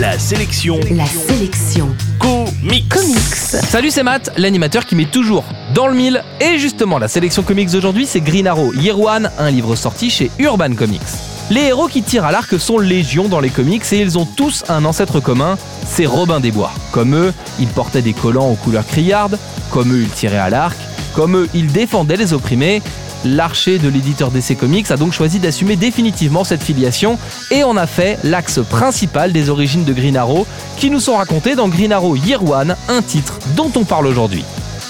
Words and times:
La 0.00 0.18
sélection 0.18 0.80
La 0.92 1.04
sélection 1.04 1.94
comics. 2.18 2.88
comics. 2.88 3.34
Salut, 3.68 3.90
c'est 3.90 4.02
Matt, 4.02 4.32
l'animateur 4.38 4.86
qui 4.86 4.96
met 4.96 5.04
toujours 5.04 5.44
dans 5.74 5.88
le 5.88 5.94
mille. 5.94 6.24
Et 6.40 6.58
justement, 6.58 6.98
la 6.98 7.06
sélection 7.06 7.42
comics 7.42 7.70
d'aujourd'hui, 7.70 8.06
c'est 8.06 8.22
Green 8.22 8.46
Arrow 8.46 8.72
Year 8.72 8.98
One, 8.98 9.30
un 9.38 9.50
livre 9.50 9.76
sorti 9.76 10.08
chez 10.08 10.30
Urban 10.38 10.74
Comics. 10.74 11.02
Les 11.50 11.64
héros 11.64 11.86
qui 11.86 12.02
tirent 12.02 12.24
à 12.24 12.32
l'arc 12.32 12.58
sont 12.58 12.78
légion 12.78 13.28
dans 13.28 13.40
les 13.40 13.50
comics 13.50 13.82
et 13.92 13.98
ils 13.98 14.16
ont 14.16 14.24
tous 14.24 14.64
un 14.70 14.86
ancêtre 14.86 15.20
commun, 15.20 15.58
c'est 15.86 16.06
Robin 16.06 16.40
des 16.40 16.50
Bois. 16.50 16.72
Comme 16.92 17.14
eux, 17.14 17.34
ils 17.58 17.68
portaient 17.68 18.00
des 18.00 18.14
collants 18.14 18.48
aux 18.48 18.54
couleurs 18.54 18.86
criardes, 18.86 19.38
comme 19.70 19.92
eux, 19.92 20.00
ils 20.00 20.08
tiraient 20.08 20.38
à 20.38 20.48
l'arc, 20.48 20.78
comme 21.14 21.36
eux, 21.36 21.48
ils 21.52 21.70
défendaient 21.70 22.16
les 22.16 22.32
opprimés. 22.32 22.80
L'archer 23.24 23.78
de 23.78 23.88
l'éditeur 23.88 24.30
DC 24.30 24.56
Comics 24.58 24.90
a 24.90 24.96
donc 24.96 25.12
choisi 25.12 25.38
d'assumer 25.38 25.76
définitivement 25.76 26.42
cette 26.42 26.62
filiation 26.62 27.18
et 27.50 27.64
on 27.64 27.76
a 27.76 27.86
fait 27.86 28.18
l'axe 28.24 28.60
principal 28.68 29.32
des 29.32 29.50
origines 29.50 29.84
de 29.84 29.92
Green 29.92 30.16
Arrow 30.16 30.46
qui 30.78 30.90
nous 30.90 31.00
sont 31.00 31.16
racontées 31.16 31.54
dans 31.54 31.68
Green 31.68 31.92
Arrow 31.92 32.16
Year 32.16 32.42
One, 32.42 32.74
un 32.88 33.02
titre 33.02 33.38
dont 33.56 33.70
on 33.76 33.84
parle 33.84 34.06
aujourd'hui. 34.06 34.44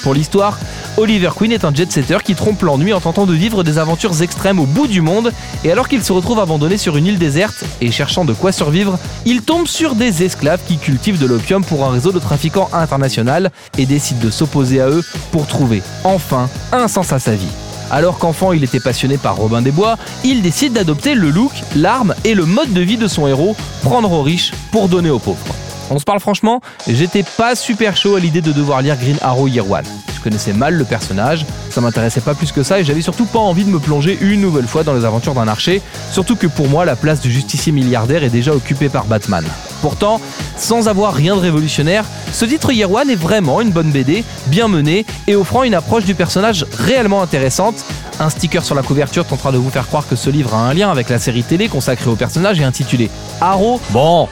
Pour 0.04 0.14
l'histoire, 0.14 0.58
Oliver 0.96 1.30
Queen 1.36 1.50
est 1.50 1.64
un 1.64 1.74
jet-setter 1.74 2.18
qui 2.24 2.34
trompe 2.34 2.62
l'ennui 2.62 2.92
en 2.92 3.00
tentant 3.00 3.26
de 3.26 3.34
vivre 3.34 3.64
des 3.64 3.78
aventures 3.78 4.22
extrêmes 4.22 4.60
au 4.60 4.66
bout 4.66 4.86
du 4.86 5.00
monde 5.00 5.32
et 5.64 5.72
alors 5.72 5.88
qu'il 5.88 6.04
se 6.04 6.12
retrouve 6.12 6.38
abandonné 6.38 6.78
sur 6.78 6.96
une 6.96 7.06
île 7.06 7.18
déserte 7.18 7.64
et 7.80 7.90
cherchant 7.90 8.24
de 8.24 8.32
quoi 8.32 8.52
survivre, 8.52 8.98
il 9.26 9.42
tombe 9.42 9.66
sur 9.66 9.96
des 9.96 10.22
esclaves 10.22 10.60
qui 10.68 10.78
cultivent 10.78 11.18
de 11.18 11.26
l'opium 11.26 11.64
pour 11.64 11.84
un 11.84 11.90
réseau 11.90 12.12
de 12.12 12.18
trafiquants 12.20 12.70
international 12.72 13.50
et 13.76 13.86
décide 13.86 14.20
de 14.20 14.30
s'opposer 14.30 14.80
à 14.80 14.88
eux 14.88 15.04
pour 15.32 15.48
trouver 15.48 15.82
enfin 16.04 16.48
un 16.72 16.86
sens 16.86 17.12
à 17.12 17.18
sa 17.18 17.32
vie. 17.32 17.48
Alors 17.90 18.18
qu'enfant 18.18 18.52
il 18.52 18.62
était 18.64 18.80
passionné 18.80 19.18
par 19.18 19.36
Robin 19.36 19.62
des 19.62 19.72
Bois, 19.72 19.96
il 20.24 20.42
décide 20.42 20.74
d'adopter 20.74 21.14
le 21.14 21.30
look, 21.30 21.52
l'arme 21.74 22.14
et 22.24 22.34
le 22.34 22.44
mode 22.44 22.72
de 22.72 22.80
vie 22.80 22.96
de 22.96 23.08
son 23.08 23.26
héros, 23.26 23.56
prendre 23.82 24.12
aux 24.12 24.22
riches 24.22 24.52
pour 24.70 24.88
donner 24.88 25.10
aux 25.10 25.18
pauvres. 25.18 25.54
On 25.90 25.98
se 25.98 26.04
parle 26.04 26.20
franchement, 26.20 26.60
j'étais 26.86 27.24
pas 27.24 27.56
super 27.56 27.96
chaud 27.96 28.14
à 28.14 28.20
l'idée 28.20 28.42
de 28.42 28.52
devoir 28.52 28.80
lire 28.80 28.96
Green 28.96 29.18
Arrow 29.22 29.48
Year 29.48 29.68
One. 29.68 29.84
Je 30.20 30.24
connaissais 30.24 30.52
mal 30.52 30.74
le 30.74 30.84
personnage, 30.84 31.46
ça 31.70 31.80
m'intéressait 31.80 32.20
pas 32.20 32.34
plus 32.34 32.52
que 32.52 32.62
ça 32.62 32.78
et 32.78 32.84
j'avais 32.84 33.00
surtout 33.00 33.24
pas 33.24 33.38
envie 33.38 33.64
de 33.64 33.70
me 33.70 33.78
plonger 33.78 34.18
une 34.20 34.42
nouvelle 34.42 34.66
fois 34.66 34.84
dans 34.84 34.92
les 34.92 35.06
aventures 35.06 35.32
d'un 35.32 35.48
archer, 35.48 35.80
surtout 36.12 36.36
que 36.36 36.46
pour 36.46 36.68
moi 36.68 36.84
la 36.84 36.94
place 36.94 37.22
du 37.22 37.32
justicier 37.32 37.72
milliardaire 37.72 38.22
est 38.22 38.28
déjà 38.28 38.52
occupée 38.52 38.90
par 38.90 39.06
Batman. 39.06 39.46
Pourtant, 39.80 40.20
sans 40.58 40.88
avoir 40.88 41.14
rien 41.14 41.36
de 41.36 41.40
révolutionnaire, 41.40 42.04
ce 42.34 42.44
titre 42.44 42.70
Year 42.70 42.92
One 42.92 43.08
est 43.08 43.16
vraiment 43.16 43.62
une 43.62 43.70
bonne 43.70 43.90
BD, 43.92 44.22
bien 44.48 44.68
menée 44.68 45.06
et 45.26 45.36
offrant 45.36 45.62
une 45.62 45.72
approche 45.74 46.04
du 46.04 46.14
personnage 46.14 46.66
réellement 46.78 47.22
intéressante. 47.22 47.82
Un 48.18 48.28
sticker 48.28 48.62
sur 48.62 48.74
la 48.74 48.82
couverture 48.82 49.24
tentera 49.24 49.52
de 49.52 49.56
vous 49.56 49.70
faire 49.70 49.86
croire 49.86 50.06
que 50.06 50.16
ce 50.16 50.28
livre 50.28 50.52
a 50.52 50.58
un 50.58 50.74
lien 50.74 50.90
avec 50.90 51.08
la 51.08 51.18
série 51.18 51.44
télé 51.44 51.68
consacrée 51.68 52.10
au 52.10 52.16
personnage 52.16 52.60
et 52.60 52.64
intitulée 52.64 53.10
Arrow. 53.40 53.80
Bon, 53.88 54.28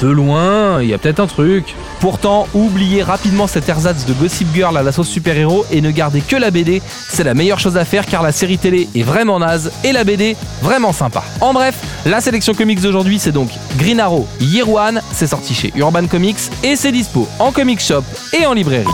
de 0.00 0.08
loin, 0.08 0.82
il 0.82 0.88
y 0.88 0.94
a 0.94 0.98
peut-être 0.98 1.20
un 1.20 1.26
truc. 1.26 1.74
Pourtant, 2.00 2.46
oubliez 2.54 3.02
rapidement 3.02 3.46
cet 3.46 3.68
ersatz 3.68 4.04
de 4.06 4.12
Gossip 4.12 4.48
Girl 4.54 4.76
à 4.76 4.82
la 4.82 4.92
sauce 4.92 5.08
super-héros 5.08 5.64
et 5.70 5.80
ne 5.80 5.90
gardez 5.90 6.20
que 6.20 6.36
la 6.36 6.50
BD, 6.50 6.80
c'est 7.10 7.24
la 7.24 7.34
meilleure 7.34 7.58
chose 7.58 7.76
à 7.76 7.84
faire 7.84 8.06
car 8.06 8.22
la 8.22 8.32
série 8.32 8.58
télé 8.58 8.88
est 8.94 9.02
vraiment 9.02 9.38
naze 9.38 9.72
et 9.84 9.92
la 9.92 10.04
BD 10.04 10.36
vraiment 10.62 10.92
sympa. 10.92 11.22
En 11.40 11.52
bref, 11.52 11.76
la 12.06 12.20
sélection 12.20 12.54
comics 12.54 12.80
d'aujourd'hui 12.80 13.18
c'est 13.18 13.32
donc 13.32 13.50
Green 13.76 14.00
Arrow 14.00 14.26
Year 14.40 14.68
One, 14.68 15.00
c'est 15.12 15.26
sorti 15.26 15.54
chez 15.54 15.72
Urban 15.76 16.06
Comics 16.06 16.38
et 16.62 16.76
c'est 16.76 16.92
dispo 16.92 17.28
en 17.38 17.52
comic 17.52 17.80
shop 17.80 18.02
et 18.38 18.46
en 18.46 18.52
librairie. 18.52 18.86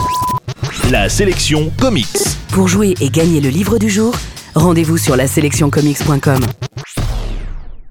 La 0.91 1.09
sélection 1.09 1.71
comics. 1.81 2.07
Pour 2.53 2.69
jouer 2.69 2.95
et 3.01 3.11
gagner 3.11 3.41
le 3.41 3.49
livre 3.49 3.79
du 3.79 3.91
jour, 3.91 4.15
rendez-vous 4.55 4.99
sur 4.99 5.17
la 5.17 5.27
sélectioncomics.com. 5.27 6.41